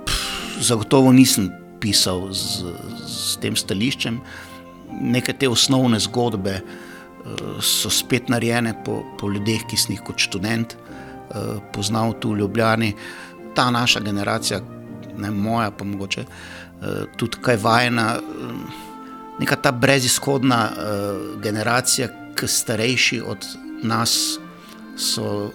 pff, 0.06 0.62
zagotovo 0.62 1.12
nisem 1.12 1.50
pisal 1.82 2.30
z, 2.32 2.72
z 3.08 3.42
tem 3.42 3.58
stališčem. 3.58 4.22
Neke 5.02 5.34
te 5.34 5.50
osnovne 5.50 6.00
zgodbe 6.04 6.60
uh, 6.62 7.58
so 7.64 7.90
spet 7.90 8.30
narejene 8.30 8.76
po, 8.86 9.02
po 9.20 9.32
ljudeh, 9.32 9.66
ki 9.68 9.80
sem 9.80 9.96
jih 9.96 10.06
kot 10.06 10.22
študent 10.22 10.76
uh, 10.78 11.58
poznal 11.74 12.14
tu 12.20 12.36
v 12.36 12.44
Ljubljani. 12.44 12.94
Ta 13.56 13.72
naša 13.74 14.04
generacija, 14.06 14.62
ne 15.18 15.32
moja, 15.32 15.72
pa 15.72 15.88
mogoče 15.88 16.26
uh, 16.28 17.04
tudi 17.18 17.42
kaj 17.42 17.60
vajena. 17.64 18.14
Uh, 18.22 18.80
Neka 19.42 19.56
ta 19.58 19.72
brezizhodna 19.74 20.58
uh, 20.70 21.22
generacija, 21.42 22.12
ki 22.36 22.48
starejši 22.48 23.22
od 23.22 23.46
nas 23.84 24.38
so 24.98 25.52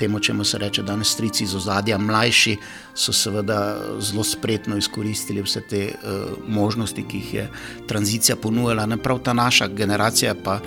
temu, 0.00 0.20
čemu 0.20 0.44
se 0.44 0.58
reče 0.58 0.82
danes 0.82 1.08
strici 1.12 1.44
iz 1.44 1.54
ozadja, 1.54 1.98
mlajši 1.98 2.56
so 2.94 3.12
seveda 3.12 3.58
zelo 4.00 4.24
spretno 4.24 4.76
izkoristili 4.76 5.42
vse 5.44 5.60
te 5.60 5.82
uh, 5.92 6.32
možnosti, 6.48 7.04
ki 7.08 7.16
jih 7.16 7.34
je 7.34 7.48
tranzicija 7.88 8.36
ponujala. 8.36 8.86
Ne 8.86 8.96
prav 8.96 9.20
ta 9.24 9.32
naša 9.32 9.68
generacija 9.68 10.34
pa 10.44 10.60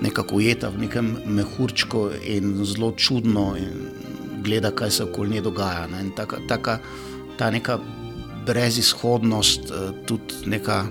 nekako 0.00 0.36
ujeta 0.36 0.68
v 0.68 0.86
nekem 0.86 1.16
mehurčku 1.26 2.08
in 2.24 2.64
zelo 2.64 2.92
čudno 2.96 3.52
in 3.60 3.90
gleda, 4.44 4.70
kaj 4.70 4.90
se 4.90 5.04
okoli 5.04 5.30
nje 5.30 5.44
dogaja. 5.44 5.86
Ne? 5.86 6.04
Taka, 6.16 6.40
taka, 6.48 6.78
ta 7.36 7.50
neka 7.50 7.78
brezizhodnost, 8.46 9.70
uh, 9.70 9.92
tudi 10.06 10.40
neka 10.46 10.86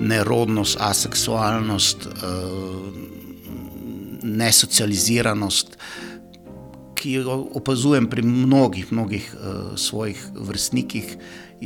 nerodnost, 0.00 0.76
aseksualnost, 0.80 2.06
uh, 2.06 3.09
nesocializiranost, 4.22 5.78
ki 6.94 7.12
jo 7.12 7.36
opazujem 7.56 8.10
pri 8.10 8.22
mnogih, 8.22 8.92
mnogih 8.92 9.34
uh, 9.34 9.76
svojih 9.76 10.26
vrstnikih, 10.34 11.16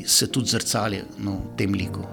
se 0.06 0.26
tudi 0.30 0.50
zrcali 0.50 1.02
no, 1.18 1.32
v 1.32 1.56
tem 1.56 1.74
liku. 1.74 2.06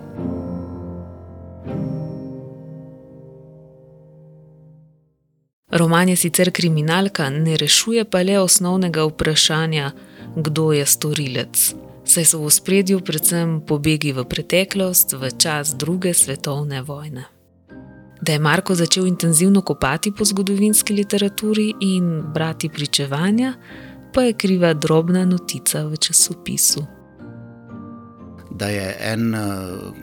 Roman 5.72 6.10
je 6.10 6.16
sicer 6.16 6.52
kriminalka, 6.52 7.30
ne 7.30 7.58
rešuje 7.58 8.04
pa 8.06 8.22
le 8.22 8.40
osnovnega 8.40 9.06
vprašanja, 9.08 9.92
kdo 10.36 10.72
je 10.72 10.86
storilec. 10.86 11.76
Saj 12.06 12.26
so 12.26 12.42
v 12.44 12.52
spredju 12.52 13.00
predvsem 13.00 13.62
pobegi 13.68 14.12
v 14.12 14.26
preteklost, 14.26 15.14
v 15.14 15.32
čas 15.38 15.72
druge 15.78 16.14
svetovne 16.14 16.82
vojne. 16.82 17.41
Da 18.22 18.32
je 18.32 18.40
Marko 18.40 18.76
začel 18.76 19.08
intenzivno 19.08 19.62
kopati 19.62 20.12
po 20.12 20.26
zgodovinski 20.26 20.94
literaturi 20.94 21.74
in 21.80 22.24
brati 22.34 22.70
pričevanja, 22.70 23.54
pa 24.14 24.22
je 24.22 24.34
kriva 24.34 24.74
drobna 24.74 25.26
notica 25.26 25.84
v 25.84 25.98
časopisu 25.98 26.86
da 28.62 28.68
je 28.68 28.98
en 29.00 29.34
uh, 29.36 29.42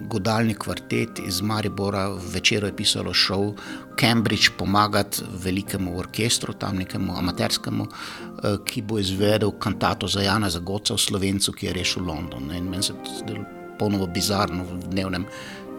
godalni 0.01 0.55
kvartet 0.55 1.19
iz 1.27 1.41
Maribora 1.43 2.09
večer 2.33 2.73
pisalo 2.77 3.15
šov 3.15 3.53
Cambridge 4.01 4.51
pomagati 4.59 5.23
velikemu 5.45 5.99
orkestru, 5.99 6.53
tam 6.53 6.77
nekemu 6.77 7.19
amaterskemu, 7.19 7.85
uh, 7.85 8.57
ki 8.65 8.83
bo 8.83 8.99
izvedel 8.99 9.51
kantato 9.51 10.09
za 10.09 10.23
Jana 10.27 10.51
Zagoca 10.51 10.95
v 10.95 10.99
Slovencu, 10.99 11.53
ki 11.53 11.67
je 11.67 11.73
rešil 11.73 12.03
London. 12.03 12.51
In 12.51 12.67
meni 12.71 12.83
se 12.83 12.93
je 12.93 13.21
zdelo 13.21 13.45
ponovno 13.79 14.07
bizarno 14.07 14.65
v 14.65 14.91
dnevnem 14.91 15.27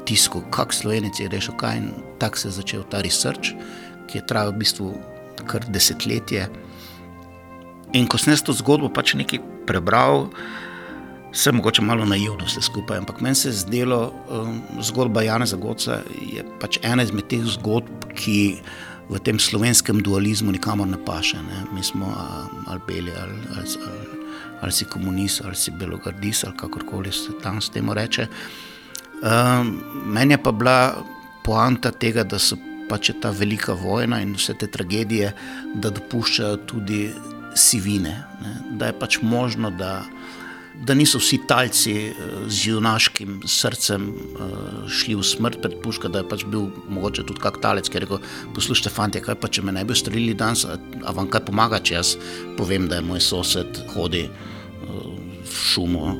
tisku, 0.05 0.41
kak 0.51 0.73
Slovenec 0.73 1.19
je 1.19 1.29
rešil 1.29 1.57
kaj 1.59 1.77
in 1.77 1.91
tako 2.19 2.37
se 2.37 2.47
je 2.47 2.57
začel 2.61 2.83
ta 2.89 3.01
research, 3.01 3.55
ki 4.07 4.19
je 4.19 4.25
trajal 4.25 4.53
v 4.53 4.61
bistvu 4.63 4.87
kar 5.47 5.65
desetletje. 5.67 6.47
In 7.93 8.07
ko 8.07 8.17
sem 8.21 8.37
to 8.37 8.53
zgodbo 8.53 8.89
pač 8.93 9.15
nekaj 9.17 9.41
prebral, 9.65 10.29
Vse 11.31 11.51
mogoče 11.51 11.81
malo 11.81 12.05
naivno 12.05 12.45
vse 12.45 12.61
skupaj, 12.61 12.97
ampak 12.97 13.21
meni 13.21 13.35
se 13.35 13.49
je 13.49 13.53
zdelo, 13.53 14.13
um, 14.29 14.61
zgodba 14.81 15.21
Jana 15.21 15.45
Zagoca 15.45 16.01
je 16.21 16.43
pač 16.59 16.79
ena 16.81 17.03
izmed 17.05 17.27
teh 17.29 17.43
zgodb, 17.45 18.07
ki 18.17 18.57
v 19.09 19.19
tem 19.21 19.39
slovenskem 19.39 20.01
dualizmu 20.01 20.51
nikamor 20.51 20.87
ne 20.87 20.97
paše. 21.05 21.37
Ne. 21.37 21.65
Mi 21.73 21.83
smo 21.83 22.05
um, 22.05 22.65
ali 22.67 22.81
beli, 22.87 23.13
ali, 23.21 23.37
ali, 23.57 23.67
ali, 23.85 24.17
ali 24.61 24.71
si 24.71 24.85
komunist, 24.85 25.45
ali 25.45 25.55
si 25.55 25.71
belogardist, 25.71 26.43
ali 26.43 26.57
kakorkoli 26.57 27.11
se 27.11 27.37
tam 27.43 27.61
s 27.61 27.69
tem 27.69 27.89
reče. 27.93 28.27
Um, 29.19 29.73
meni 30.15 30.33
je 30.33 30.43
pa 30.43 30.51
bila 30.51 30.77
poanta 31.43 31.91
tega, 31.91 32.23
da 32.23 32.39
so 32.39 32.57
pač 32.89 33.11
ta 33.21 33.29
velika 33.35 33.73
vojna 33.77 34.21
in 34.23 34.33
vse 34.37 34.55
te 34.57 34.67
tragedije, 34.71 35.33
da 35.75 35.91
dopuščajo 35.93 36.61
tudi 36.69 37.09
sivine, 37.55 38.15
ne. 38.43 38.53
da 38.79 38.89
je 38.89 38.99
pač 38.99 39.19
možno, 39.21 39.69
da 39.69 40.03
da 40.79 40.93
niso 40.93 41.19
vsi 41.19 41.39
talci 41.47 41.93
eh, 42.07 42.13
z 42.47 42.67
junaškim 42.67 43.41
srcem 43.45 44.07
eh, 44.09 44.87
šli 44.87 45.15
v 45.15 45.23
smrt 45.23 45.59
pred 45.61 45.75
puško, 45.83 46.07
da 46.07 46.23
je 46.23 46.29
pač 46.29 46.45
bil 46.47 46.69
mogoče 46.89 47.25
tudi 47.27 47.41
kak 47.43 47.59
talec, 47.61 47.89
ki 47.89 47.97
je 47.97 48.03
rekel: 48.05 48.21
Poslušajte, 48.55 48.93
fanti, 48.93 49.23
kaj 49.23 49.35
pa 49.41 49.51
če 49.51 49.65
me 49.65 49.75
ne 49.75 49.83
bi 49.85 49.95
ustrelili 49.95 50.37
danes, 50.37 50.65
a 50.65 51.15
vam 51.15 51.27
kaj 51.27 51.45
pomaga, 51.49 51.81
če 51.83 51.97
jaz 51.97 52.15
povem, 52.57 52.87
da 52.87 52.99
je 52.99 53.07
moj 53.09 53.23
sosed 53.23 53.83
hodi 53.95 54.25
eh, 54.29 54.31
v 55.43 55.59
šumo, 55.73 56.15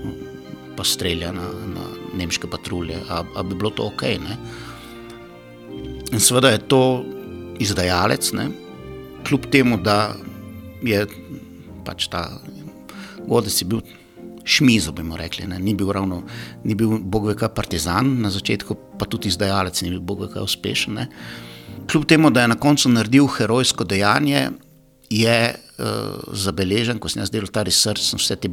pa 0.75 0.83
strelja 0.83 1.31
na, 1.35 1.47
na 1.75 1.87
nemške 2.17 2.49
patrulje, 2.49 2.97
a, 3.09 3.23
a 3.35 3.43
bi 3.43 3.55
bilo 3.55 3.71
to 3.75 3.89
ok. 3.89 4.03
Ne? 4.23 4.37
In 6.11 6.19
seveda 6.19 6.53
je 6.55 6.65
to 6.67 6.81
izdajalec, 7.59 8.31
ne? 8.33 8.49
kljub 9.27 9.49
temu, 9.51 9.77
da 9.77 10.15
je 10.81 11.03
pač 11.85 12.07
ta 12.09 12.23
vodec 13.27 13.57
bil 13.67 13.81
šmizo, 14.49 14.91
bi 14.95 15.03
mu 15.03 15.17
rekli. 15.17 15.47
Ne. 15.47 15.59
Ni 15.59 15.75
bil 15.77 15.91
ravno, 15.93 16.23
ni 16.63 16.75
bil 16.75 16.97
bogveka 16.99 17.49
partizan 17.53 18.15
na 18.23 18.31
začetku, 18.33 18.77
pa 18.97 19.05
tudi 19.05 19.29
izdajalec 19.29 19.81
ni 19.83 19.93
bil 19.93 20.01
bogveka 20.01 20.41
uspešen. 20.45 20.97
Ne. 20.97 21.07
Kljub 21.91 22.07
temu, 22.09 22.31
da 22.33 22.41
je 22.41 22.53
na 22.53 22.57
koncu 22.57 22.89
naredil 22.89 23.27
herojsko 23.27 23.83
dejanje, 23.83 24.49
je 25.09 25.37
uh, 25.53 26.33
zabeležen, 26.33 26.99
ko 27.01 27.09
sem 27.09 27.23
jaz 27.23 27.31
delal 27.33 27.49
ta 27.53 27.63
research, 27.65 28.03
sem 28.05 28.21
vse 28.21 28.37
te 28.37 28.51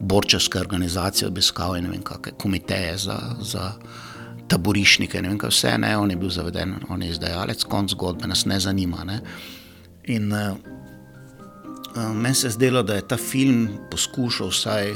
borčevske 0.00 0.58
organizacije 0.58 1.28
obiskal 1.28 1.76
in 1.76 1.84
ne 1.84 1.90
vem, 1.90 2.02
kakšne 2.02 2.38
komiteje 2.38 2.96
za, 2.98 3.18
za 3.40 3.72
taborišnike, 4.48 5.22
ne 5.22 5.32
vem, 5.32 5.38
kaj 5.38 5.52
vse, 5.52 5.74
ne, 5.78 5.96
on 5.98 6.10
je 6.10 6.16
bil 6.16 6.30
zaveden, 6.30 6.76
on 6.88 7.02
je 7.02 7.10
izdajalec, 7.10 7.64
konc 7.64 7.90
zgodbe 7.90 8.28
nas 8.28 8.44
ne 8.44 8.60
zanima. 8.60 9.04
Ne. 9.04 9.20
In 10.12 10.32
uh, 10.32 10.56
meni 12.14 12.34
se 12.34 12.46
je 12.46 12.56
zdelo, 12.58 12.82
da 12.82 12.94
je 12.94 13.08
ta 13.08 13.16
film 13.16 13.68
poskušal 13.90 14.52
vsaj 14.52 14.94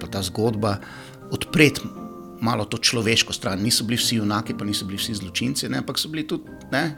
pa 0.00 0.06
ta 0.06 0.22
zgodba 0.22 0.76
odpreti 1.30 1.80
malo 2.40 2.64
to 2.64 2.78
človeško 2.78 3.32
stran. 3.32 3.62
Niso 3.62 3.84
bili 3.84 3.96
vsi 3.96 4.16
junaki, 4.16 4.54
pa 4.58 4.64
niso 4.64 4.84
bili 4.84 4.98
vsi 4.98 5.14
zločinci, 5.14 5.68
ne, 5.68 5.78
ampak 5.78 5.98
so 5.98 6.08
bili 6.08 6.26
tudi 6.28 6.44
ne, 6.72 6.96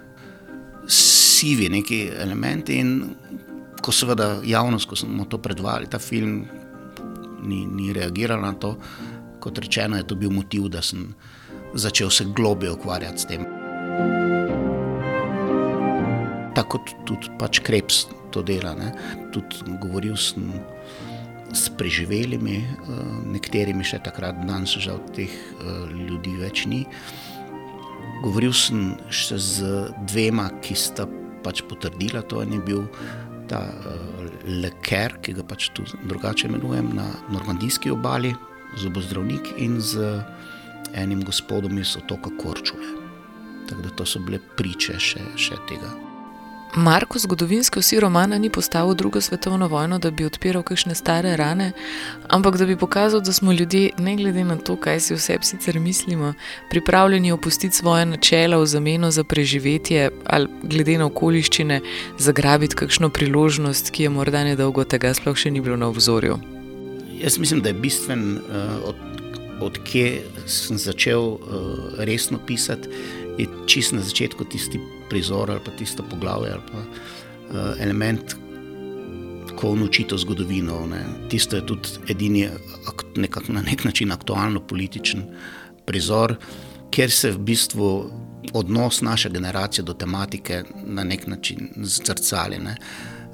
sivi 0.89 1.69
neki 1.69 2.01
elementi. 2.19 2.81
In 2.83 3.15
ko 3.83 3.93
seveda 3.93 4.41
javnost, 4.45 4.89
ko 4.89 4.97
smo 4.97 5.25
to 5.25 5.39
predvajali, 5.39 5.87
ta 5.87 5.99
film 5.99 6.47
ni, 7.43 7.67
ni 7.67 7.93
reagirala 7.93 8.53
na 8.53 8.59
to, 8.59 8.77
kot 9.41 9.59
rečeno, 9.59 9.97
je 9.97 10.07
to 10.07 10.17
bil 10.19 10.31
motiv, 10.31 10.69
da 10.69 10.83
sem 10.83 11.15
začel 11.75 12.11
se 12.11 12.25
globje 12.25 12.73
ukvarjati 12.73 13.21
s 13.21 13.27
tem. 13.29 13.47
Tako 16.55 16.81
tudi 17.07 17.31
pač 17.39 17.61
Krebs 17.63 18.07
to 18.35 18.43
dela. 18.43 18.75
Ne. 18.75 18.93
Tudi 19.33 19.79
govoril 19.83 20.17
sem 20.17 20.51
s 21.55 21.71
preživelimi, 21.79 22.59
eh, 22.61 23.03
nekaterimi 23.33 23.85
še 23.85 24.03
takrat, 24.05 24.37
danes 24.45 24.75
žal 24.77 25.01
teh 25.17 25.31
eh, 25.31 25.69
ljudi 25.95 26.37
več 26.41 26.67
ni. 26.67 26.85
Govoril 28.25 28.53
sem 28.53 28.97
še 29.15 29.39
z 29.39 29.73
dvema, 30.11 30.51
ki 30.61 30.75
sta 30.75 31.07
pač 31.45 31.63
potrdila, 31.63 32.25
to 32.27 32.43
je 32.43 32.59
bil 32.67 32.83
ta 33.49 33.63
uh, 33.65 34.18
leker, 34.49 35.19
ki 35.23 35.37
ga 35.37 35.45
pač 35.45 35.69
tu 35.77 35.85
drugače 36.09 36.49
imenujem 36.49 36.91
na 36.97 37.07
normandijski 37.33 37.93
obali, 37.93 38.35
zobozdravnik 38.81 39.55
in 39.57 39.81
z 39.81 40.23
enim 40.97 41.25
gospodom 41.25 41.79
iz 41.79 41.97
otoka 41.97 42.31
Korčule. 42.41 42.97
Tako 43.69 43.83
da 43.83 43.97
to 43.97 44.07
so 44.07 44.21
bile 44.25 44.41
priče 44.57 44.97
še, 45.01 45.25
še 45.37 45.61
tega. 45.69 46.08
Marko, 46.77 47.19
zgodovinski 47.19 47.81
vsi 47.81 48.01
romana 48.01 48.39
ni 48.39 48.51
postavil 48.51 48.95
drugo 48.95 49.21
svetovno 49.21 49.69
vojno, 49.69 49.99
da 49.99 50.11
bi 50.11 50.25
odpiral 50.25 50.63
kakšne 50.63 50.95
stare 50.95 51.37
rane, 51.37 51.73
ampak 52.29 52.57
da 52.57 52.67
bi 52.67 52.77
pokazal, 52.77 53.21
da 53.21 53.33
smo 53.33 53.53
ljudje, 53.53 53.91
ne 53.99 54.17
glede 54.17 54.45
na 54.45 54.57
to, 54.57 54.77
kaj 54.77 55.01
si 55.01 55.15
vse 55.15 55.39
sicer 55.43 55.81
mislimo, 55.81 56.35
pripravljeni 56.71 57.33
opustiti 57.33 57.77
svoje 57.77 58.07
načela 58.07 58.57
v 58.57 58.67
zameno 58.67 59.11
za 59.11 59.25
preživetje 59.25 60.11
ali 60.27 60.49
glede 60.63 60.99
na 60.99 61.07
okoliščine 61.07 61.81
zagrabiti 62.19 62.77
kakšno 62.77 63.09
priložnost, 63.09 63.91
ki 63.91 64.03
je 64.03 64.09
morda 64.09 64.45
nedolgo 64.45 64.85
tega 64.85 65.15
sploh 65.15 65.37
še 65.37 65.51
ni 65.51 65.61
bilo 65.61 65.77
na 65.77 65.89
obzorju. 65.89 66.39
Jaz 67.19 67.39
mislim, 67.39 67.63
da 67.63 67.69
je 67.69 67.75
bistven, 67.75 68.37
uh, 68.37 68.89
od, 68.89 68.97
od 69.61 69.79
sem 70.47 70.79
začel 70.79 71.21
uh, 71.21 71.41
resno 71.99 72.39
pisati, 72.47 72.89
je 73.39 73.47
čist 73.67 73.93
na 73.93 74.03
začetku 74.03 74.45
tisti 74.45 74.81
prizor 75.11 75.51
ali 75.51 75.61
pa 75.65 75.71
tisto 75.71 76.03
poglavje 76.03 76.53
ali 76.53 76.63
pa 76.73 76.79
uh, 76.79 77.81
element, 77.81 78.37
ko 79.57 79.75
naučite 79.75 80.17
zgodovino. 80.19 80.87
Ne. 80.87 81.05
Tisto 81.29 81.57
je 81.57 81.67
tudi 81.67 81.89
edini 82.09 82.49
nekak, 83.17 83.49
na 83.49 83.63
nek 83.63 83.85
način 83.85 84.13
aktualno-političen 84.13 85.25
prizor, 85.87 86.37
kjer 86.91 87.11
se 87.11 87.31
v 87.31 87.39
bistvu 87.39 88.11
odnos 88.53 89.01
naše 89.01 89.31
generacije 89.31 89.85
do 89.85 89.95
tematike 89.95 90.63
na 90.85 91.05
nek 91.05 91.27
način 91.27 91.69
zrcali. 91.77 92.59
Ne. 92.59 92.77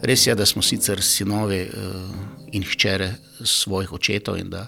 Res 0.02 0.26
je, 0.26 0.34
da 0.34 0.46
smo 0.46 0.62
sicer 0.62 1.02
sinovi 1.02 1.62
uh, 1.62 2.10
in 2.52 2.62
hčere 2.62 3.14
svojih 3.44 3.92
očetov 3.92 4.38
in 4.38 4.50
da 4.50 4.66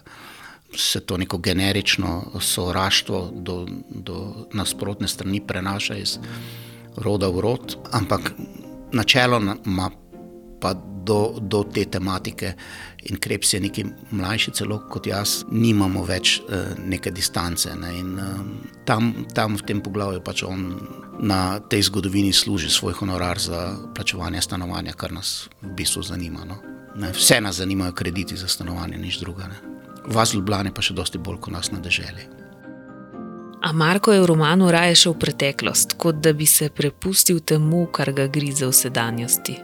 se 0.75 1.01
to 1.01 1.17
neko 1.17 1.39
generično 1.39 2.41
sovraštvo 2.41 3.31
do, 3.35 3.67
do 3.91 4.47
nasprotne 4.53 5.09
strani 5.09 5.41
prenaša 5.47 5.97
iz 5.97 6.19
roda 6.97 7.29
v 7.29 7.41
rod, 7.41 7.77
ampak 7.93 8.33
načeloma 8.93 9.91
pa 10.61 10.75
do, 11.07 11.39
do 11.41 11.63
te 11.75 11.85
tematike 11.85 12.53
in 13.07 13.17
Krebs 13.17 13.53
je 13.53 13.61
neki 13.61 13.85
mlajši 14.11 14.51
celo 14.51 14.81
kot 14.91 15.07
jaz, 15.07 15.45
nimamo 15.51 16.03
več 16.05 16.41
uh, 16.41 16.73
neke 16.79 17.13
distance. 17.15 17.71
Ne? 17.79 17.93
In, 17.99 18.17
uh, 18.19 18.41
tam, 18.89 19.13
tam 19.35 19.55
v 19.61 19.67
tem 19.69 19.83
poglavju 19.85 20.25
pač 20.27 20.43
on 20.49 20.67
na 21.23 21.61
tej 21.61 21.87
zgodovini 21.87 22.33
služi 22.33 22.71
svoj 22.71 22.99
honorar 22.99 23.39
za 23.39 23.77
plačevanje 23.95 24.43
stanovanja, 24.43 24.97
kar 24.99 25.15
nas 25.15 25.47
v 25.63 25.77
bistvu 25.79 26.03
zanima. 26.03 26.45
No? 26.49 26.59
Vse 27.15 27.41
nas 27.41 27.61
zanimajo 27.63 27.95
krediti 27.95 28.37
za 28.37 28.49
stanovanje, 28.49 28.99
nič 28.99 29.21
drugega 29.23 29.76
vas 30.07 30.35
Ljubljane 30.35 30.75
pa 30.75 30.83
še 30.83 30.95
dosti 30.95 31.19
bolj 31.19 31.41
kot 31.47 31.55
nas 31.55 31.71
na 31.73 31.81
deželi. 31.83 32.27
A 33.67 33.73
Marko 33.73 34.13
je 34.13 34.21
v 34.23 34.29
romanu 34.31 34.71
raje 34.71 34.95
šel 34.95 35.17
v 35.17 35.23
preteklost, 35.25 35.97
kot 35.99 36.21
da 36.23 36.33
bi 36.37 36.47
se 36.47 36.69
prepustil 36.71 37.41
temu, 37.41 37.87
kar 37.91 38.13
ga 38.15 38.29
grize 38.31 38.67
v 38.69 38.75
sedanjosti. 38.77 39.57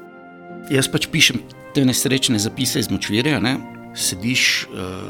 Jaz 0.73 0.89
pač 0.91 1.07
pišem 1.13 1.43
te 1.75 1.85
nesrečne 1.87 2.41
zapise 2.43 2.83
iz 2.83 2.91
močvirja, 2.91 3.39
ne? 3.43 3.59
sediš 3.95 4.67
uh, 4.73 5.05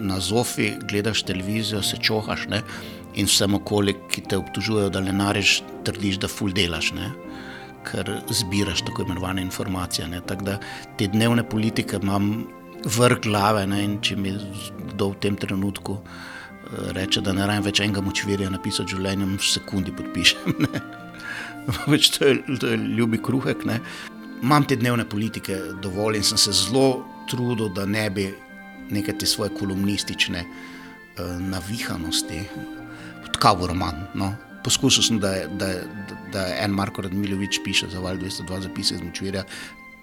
na 0.00 0.16
zofi, 0.24 0.72
gledaš 0.88 1.22
televizijo, 1.28 1.82
se 1.84 2.00
čohaš 2.00 2.48
ne? 2.48 2.62
in 3.14 3.28
vsem 3.28 3.54
okoli, 3.54 3.94
ki 4.10 4.24
te 4.28 4.40
obtužujejo, 4.40 4.90
da 4.90 5.04
ne 5.04 5.12
nareš, 5.12 5.60
trdiš, 5.84 6.18
da 6.24 6.28
ful 6.32 6.52
delaš. 6.56 6.92
Ne? 6.96 7.12
ker 7.86 8.08
zbiraš 8.28 8.82
tako 8.82 9.02
imenovane 9.02 9.42
informacije. 9.42 10.08
Ne? 10.08 10.20
Tako 10.26 10.44
da 10.44 10.58
te 10.98 11.06
dnevne 11.06 11.48
politike 11.48 12.00
imam 12.02 12.46
vrh 12.84 13.20
glave 13.22 13.66
ne? 13.66 13.82
in 13.84 13.98
če 14.04 14.16
mi 14.16 14.34
kdo 14.92 15.10
v 15.12 15.20
tem 15.20 15.36
trenutku 15.36 15.98
eh, 16.00 16.92
reče, 16.96 17.22
da 17.24 17.34
ne 17.36 17.46
rajem 17.46 17.66
več 17.66 17.80
enega 17.84 18.04
močvirja 18.04 18.50
napisati 18.52 18.94
v 18.94 18.96
življenju, 18.96 19.32
v 19.36 19.50
sekundi 19.50 19.94
podpišem. 19.96 20.68
Več 21.90 22.12
to 22.14 22.28
je, 22.28 22.58
to 22.62 22.68
je 22.70 22.76
ljubi 22.78 23.18
kruhek. 23.18 23.64
Ne? 23.66 23.80
Imam 24.38 24.62
te 24.62 24.76
dnevne 24.78 25.02
politike 25.08 25.56
dovolj 25.82 26.20
in 26.20 26.26
sem 26.26 26.38
se 26.38 26.54
zelo 26.54 27.02
trudil, 27.30 27.72
da 27.74 27.86
ne 27.90 28.04
bi 28.10 28.28
neke 28.94 29.16
te 29.18 29.26
svoje 29.26 29.50
kolumnistične 29.58 30.44
uh, 30.46 31.32
navihanosti, 31.42 32.44
tako 33.34 33.64
v 33.64 33.72
roman. 33.72 34.04
No? 34.14 34.30
Poskusil 34.62 35.02
sem, 35.08 35.18
da, 35.22 35.32
da, 35.58 35.72
da, 36.06 36.20
da 36.30 36.46
en 36.60 36.74
Marko 36.74 37.02
Radmilovič 37.02 37.60
piše 37.66 37.90
za 37.90 37.98
Val 38.02 38.22
202 38.22 38.62
zapise 38.68 38.94
iz 38.94 39.02
Močvirja, 39.02 39.42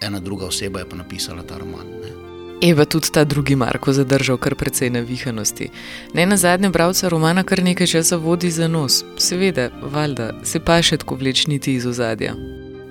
ena 0.03 0.19
druga 0.19 0.51
oseba 0.51 0.83
je 0.83 0.89
pa 0.91 0.99
napisala 0.99 1.47
ta 1.47 1.63
roman. 1.63 1.87
Ne? 2.03 2.32
Eva 2.63 2.85
tudi 2.85 3.11
ta 3.11 3.23
drugi 3.23 3.55
Marko 3.55 3.93
zadržal 3.93 4.37
kar 4.37 4.55
precej 4.55 4.89
navihanosti. 4.89 5.65
Ne 6.13 6.25
na 6.25 6.37
zadnje 6.37 6.69
bralca 6.69 7.09
romana 7.09 7.43
kar 7.43 7.59
nekaj 7.63 7.87
časa 7.87 8.15
vodi 8.15 8.51
za 8.51 8.67
nos. 8.67 9.03
Seveda, 9.17 9.67
valjda, 9.81 10.29
se 10.47 10.61
pa 10.63 10.77
še 10.81 10.97
tako 11.01 11.17
vlečniti 11.19 11.73
iz 11.75 11.85
ozadja. 11.85 12.37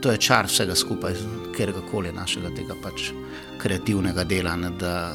To 0.05 0.13
je 0.13 0.21
čar 0.21 0.51
vsega 0.51 0.77
skupaj, 0.77 1.17
ker 1.57 1.73
koli 1.89 2.13
našega 2.13 2.53
tega 2.53 2.77
pač 2.83 3.15
kreativnega 3.63 4.27
dela, 4.29 4.59
ne, 4.61 4.75
da, 4.77 5.15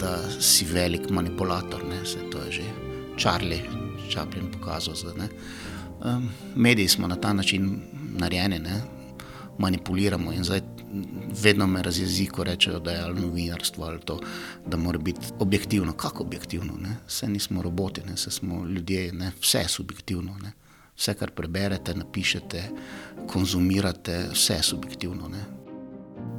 da 0.00 0.14
si 0.40 0.64
velik 0.64 1.10
manipulator. 1.12 1.84
Ne, 1.84 2.00
se, 2.08 2.24
to 2.32 2.40
je 2.46 2.62
že 2.62 2.66
Charlie 3.18 3.60
Chaplin 4.08 4.48
pokazal. 4.56 4.96
Zdaj, 4.96 5.28
um, 6.00 6.30
mediji 6.56 6.88
smo 6.96 7.12
na 7.12 7.20
ta 7.20 7.36
način 7.36 7.74
narejeni, 8.16 8.58
ne, 8.58 8.80
manipuliramo 9.58 10.32
in 10.32 10.48
zdaj 10.48 10.64
vedno 11.42 11.66
me 11.66 11.82
razjezi, 11.82 12.26
ko 12.26 12.44
rečejo, 12.44 12.78
da 12.78 12.90
je 12.90 13.02
ali 13.02 13.20
novinarstvo 13.20 13.84
ali 13.84 14.00
to, 14.00 14.20
da 14.66 14.76
mora 14.76 14.98
biti 14.98 15.20
objektivno. 15.38 15.92
Kako 15.92 16.22
objektivno? 16.22 16.72
Ne? 16.80 16.96
Vse 17.06 17.28
nismo 17.28 17.62
roboti, 17.62 18.00
ne? 18.06 18.14
vse 18.14 18.30
smo 18.30 18.64
ljudje, 18.64 19.12
ne? 19.12 19.32
vse 19.40 19.58
je 19.58 19.68
subjektivno. 19.68 20.36
Ne? 20.42 20.52
Vse, 20.96 21.14
kar 21.14 21.30
preberete, 21.30 21.94
napišete, 21.94 22.62
konzumirate, 23.26 24.26
vse 24.32 24.54
je 24.54 24.62
subjektivno. 24.62 25.28
Ne? 25.28 25.44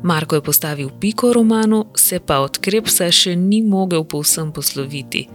Marko 0.03 0.35
je 0.35 0.41
postavil 0.41 0.89
piko 0.99 1.33
romanu, 1.33 1.85
se 1.95 2.19
pa 2.19 2.39
od 2.39 2.57
Krepsa 2.57 3.11
še 3.11 3.35
ni 3.35 3.61
mogel 3.61 4.03
povsem 4.03 4.51
posloviti, 4.55 5.25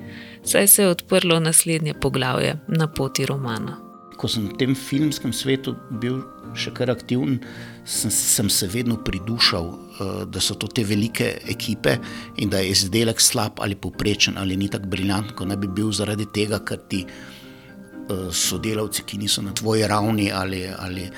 saj 0.45 0.69
se 0.69 0.83
je 0.83 0.89
odprlo 0.89 1.41
naslednje 1.41 1.95
poglavje 2.01 2.57
na 2.69 2.89
poti 2.89 3.27
romana. 3.27 3.77
Ko 4.17 4.29
sem 4.29 4.49
v 4.49 4.57
tem 4.57 4.75
filmskem 4.75 5.33
svetu 5.33 5.75
bil 6.01 6.23
še 6.57 6.73
kar 6.73 6.93
aktiven, 6.93 7.41
sem, 7.85 8.11
sem 8.11 8.51
se 8.51 8.67
vedno 8.67 8.97
pridušal, 9.05 9.67
uh, 9.67 10.25
da 10.27 10.41
so 10.41 10.55
to 10.55 10.67
te 10.67 10.85
velike 10.85 11.31
ekipe 11.49 11.97
in 12.37 12.51
da 12.51 12.59
je 12.59 12.73
izdelek 12.73 13.21
slab 13.21 13.61
ali 13.61 13.75
poprečen 13.75 14.39
ali 14.39 14.57
ni 14.57 14.69
tako 14.69 14.87
briljanten, 14.87 15.37
kot 15.37 15.49
naj 15.49 15.57
bi 15.57 15.69
bil 15.69 15.93
zaradi 15.93 16.27
tega, 16.35 16.61
ker 16.65 16.81
ti 16.89 17.05
uh, 17.05 18.31
sodelavci, 18.33 19.05
ki 19.07 19.19
niso 19.19 19.43
na 19.43 19.53
tvoji 19.53 19.87
ravni 19.89 20.31
ali, 20.33 20.65
ali 20.79 21.09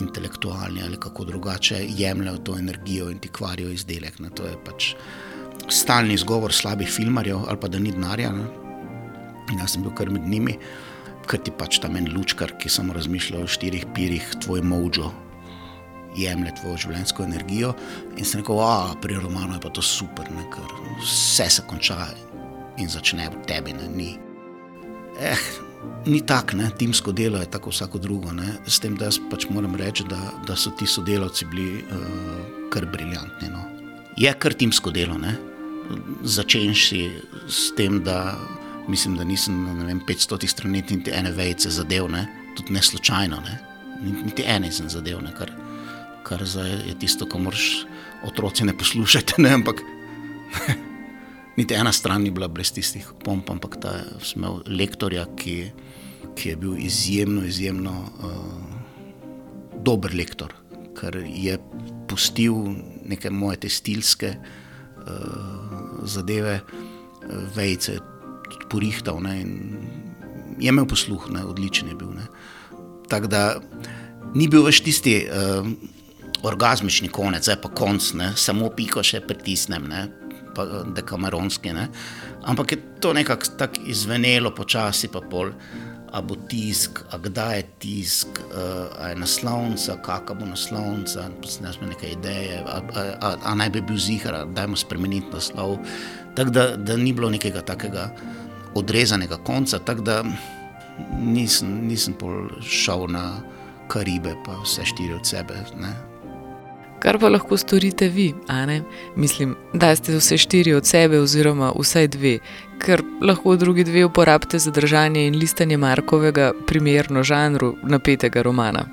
intelektualni 0.00 0.82
ali 0.82 1.00
kako 1.00 1.24
drugače, 1.24 1.84
jemljajo 1.98 2.38
to 2.38 2.56
energijo 2.58 3.10
in 3.10 3.18
ti 3.18 3.28
kvarijo 3.28 3.70
izdelek. 3.70 4.18
Ne. 4.20 4.30
To 4.30 4.46
je 4.46 4.56
pač 4.64 4.94
stalni 5.68 6.14
izgovor 6.14 6.52
slabih 6.52 6.88
filmarjev 6.88 7.44
ali 7.48 7.60
pa 7.60 7.68
da 7.68 7.78
ni 7.78 7.92
denarja. 7.92 8.32
Jaz 9.58 9.74
sem 9.74 9.82
bil 9.82 9.92
kar 9.94 10.10
med 10.10 10.24
njimi 10.28 10.56
ker 11.28 11.40
ti 11.42 11.52
pač 11.54 11.78
tam 11.82 11.96
en 11.98 12.08
lučkar, 12.12 12.56
ki 12.58 12.70
samo 12.72 12.94
razmišlja 12.96 13.42
o 13.42 13.50
štirih 13.50 13.86
pirih, 13.94 14.24
tvoj 14.42 14.62
mojo, 14.66 15.12
jemlje 16.16 16.54
tvojo 16.60 16.76
življenjsko 16.86 17.24
energijo. 17.24 17.72
In 18.16 18.24
se 18.24 18.40
rekel, 18.40 18.60
a 18.60 18.94
pri 19.02 19.18
romanu 19.22 19.56
je 19.56 19.64
pa 19.64 19.70
to 19.70 19.82
super, 19.82 20.28
ne, 20.34 20.44
ker 20.52 20.76
vse 21.02 21.48
se 21.50 21.66
konča 21.68 22.08
in 22.80 22.88
začne 22.88 23.28
v 23.30 23.44
tebi, 23.48 23.74
ne, 23.76 23.88
ni. 23.88 24.10
Eh, 25.20 25.44
ni 26.06 26.22
tako, 26.26 26.56
timsko 26.78 27.12
delo 27.12 27.40
je 27.40 27.50
tako 27.50 27.70
vsako 27.70 27.98
drugo. 27.98 28.32
Ne, 28.32 28.56
s 28.66 28.80
tem, 28.80 28.96
da 28.96 29.10
jaz 29.10 29.20
pač 29.30 29.48
moram 29.50 29.76
reči, 29.76 30.06
da, 30.08 30.20
da 30.46 30.56
so 30.56 30.72
ti 30.78 30.86
sodelavci 30.86 31.48
bili 31.52 31.82
uh, 31.82 32.68
kar 32.72 32.86
briljantni. 32.86 33.52
No. 33.52 33.64
Je 34.16 34.32
kar 34.38 34.56
timsko 34.56 34.90
delo, 34.90 35.18
ne. 35.18 35.36
Začenši 36.22 37.02
s 37.50 37.72
tem, 37.76 38.00
da 38.04 38.36
mislim, 38.88 39.16
da 39.16 39.24
nisem 39.24 39.78
na 39.78 39.84
vem, 39.84 40.00
500 40.08 40.46
straneh 40.46 40.90
niti 40.90 41.10
ene 41.14 41.32
vejce 41.32 41.70
zadev, 41.70 42.08
ne? 42.10 42.26
tudi 42.56 42.72
ne 42.72 42.82
slučajno, 42.82 43.40
ne? 43.40 43.58
niti 44.24 44.44
ene 44.46 44.72
sem 44.72 44.88
zadev, 44.88 45.22
ne? 45.22 45.32
kar, 45.38 45.50
kar 46.24 46.42
je 46.86 46.94
tisto, 46.98 47.26
kar 47.26 47.40
moraš 47.40 47.84
otroci 48.26 48.64
ne 48.64 48.76
poslušati. 48.78 49.42
Ne? 49.42 49.54
Ampak 49.54 49.82
niti 51.58 51.74
ena 51.74 51.92
stran 51.92 52.22
ni 52.22 52.30
bila 52.30 52.48
brez 52.48 52.72
tistih 52.72 53.06
pomp, 53.24 53.50
ampak 53.50 53.78
ta 53.82 53.94
smel 54.24 54.62
lektorja, 54.66 55.26
ki, 55.36 55.56
ki 56.36 56.54
je 56.54 56.56
bil 56.56 56.76
izjemno, 56.78 57.44
izjemno 57.44 57.96
uh, 58.02 59.80
dober 59.84 60.14
lektor, 60.14 60.54
ker 60.98 61.22
je 61.26 61.58
pustil 62.08 62.56
neke 63.08 63.30
moje 63.30 63.64
te 63.64 63.72
stilske 63.72 64.34
uh, 64.36 66.02
zadeve, 66.04 66.60
vejce 67.54 68.00
porihtal 68.70 69.20
ne, 69.22 69.34
in 69.40 69.52
je 70.58 70.68
imel 70.68 70.86
posluh, 70.90 71.28
ne, 71.30 71.44
odličen 71.46 71.88
je 71.88 71.94
bil. 71.94 72.10
Tako 73.08 73.28
da 73.30 73.42
ni 74.34 74.48
bil 74.48 74.64
več 74.66 74.82
tisti 74.84 75.14
uh, 75.26 75.68
orgasmični 76.42 77.08
konec, 77.08 77.44
zdaj 77.44 77.60
pa 77.62 77.68
konc, 77.68 78.12
ne, 78.18 78.32
samo 78.36 78.70
piko 78.76 79.02
še 79.02 79.22
pritisnem, 79.26 79.86
ne, 79.88 80.02
pa 80.54 80.66
dekameronski. 80.96 81.72
Ne. 81.72 81.88
Ampak 82.42 82.72
je 82.72 82.78
to 83.00 83.12
nekako 83.12 83.54
tako 83.58 83.86
izvenelo, 83.86 84.54
počasi 84.54 85.08
pa 85.08 85.20
pol. 85.20 85.52
A 86.12 86.20
bo 86.20 86.36
tisk, 86.36 86.98
a 87.08 87.16
kdaj 87.16 87.54
je 87.56 87.62
tisk, 87.80 88.40
a 88.52 89.08
je 89.08 89.16
naslovnica, 89.16 89.94
kakšna 90.04 90.34
bo 90.36 90.44
naslovnica, 90.50 91.24
ne 91.64 91.72
smo 91.72 91.88
neke 91.88 92.10
ideje, 92.12 92.58
a, 92.60 92.82
a, 92.84 93.04
a, 93.16 93.30
a 93.48 93.54
naj 93.56 93.72
bi 93.72 93.80
bil 93.80 93.96
zihar, 93.96 94.42
da 94.52 94.66
je 94.66 94.74
mu 94.74 94.76
spremeniti 94.76 95.32
naslov. 95.32 95.78
Tako 96.36 96.52
da, 96.52 96.66
da 96.76 96.98
ni 97.00 97.16
bilo 97.16 97.32
nekega 97.32 97.64
takega 97.64 98.10
odrezanega 98.76 99.40
konca, 99.40 99.80
tako 99.80 100.04
da 100.04 100.20
nisem, 101.16 101.80
nisem 101.88 102.20
šel 102.60 103.08
na 103.08 103.40
Karibe, 103.88 104.36
pa 104.44 104.60
vse 104.60 104.84
štiri 104.84 105.16
od 105.16 105.24
sebe. 105.24 105.64
Ne. 105.80 106.11
Kar 107.02 107.18
pa 107.18 107.28
lahko 107.28 107.56
storite 107.56 108.08
vi, 108.08 108.34
Ane? 108.48 108.82
Mislim, 109.16 109.56
da 109.74 109.96
ste 109.96 110.16
vse 110.16 110.38
štiri 110.38 110.74
od 110.74 110.86
sebe, 110.86 111.18
oziroma 111.20 111.72
vsaj 111.78 112.08
dve, 112.08 112.38
ker 112.78 113.02
lahko 113.22 113.56
drugi 113.56 113.84
dve 113.84 114.04
uporabite 114.04 114.58
za 114.58 114.70
držanje 114.70 115.26
in 115.26 115.38
listanje 115.38 115.76
Markovega, 115.76 116.52
primerno 116.66 117.22
žanru 117.22 117.74
napetega 117.82 118.42
romana. 118.42 118.86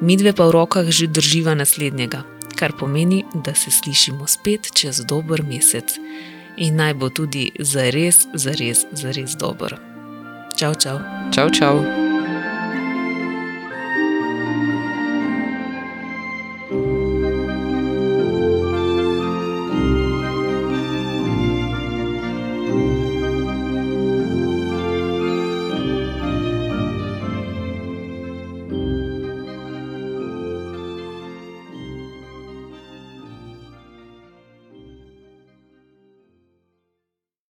Mi 0.00 0.16
dve 0.16 0.32
pa 0.32 0.46
v 0.46 0.50
rokah 0.50 0.90
že 0.90 1.06
drživa 1.06 1.54
naslednjega, 1.54 2.22
kar 2.56 2.72
pomeni, 2.78 3.24
da 3.34 3.54
se 3.54 3.70
slišimo 3.70 4.26
spet 4.26 4.70
čez 4.74 5.02
dober 5.04 5.42
mesec 5.42 5.98
in 6.56 6.76
naj 6.76 6.94
bo 6.94 7.08
tudi 7.10 7.50
za 7.58 7.90
res, 7.90 8.26
za 8.34 8.54
res, 8.54 8.86
za 8.92 9.10
res 9.10 9.34
dober. 9.34 9.74
Čau, 10.56 10.74
čau. 10.74 11.02
Čau, 11.34 11.50
čau. 11.50 12.09